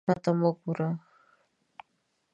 [0.05, 0.89] شا ته مه ګوره.